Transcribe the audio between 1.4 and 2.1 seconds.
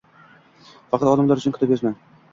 uchun kitob yozma.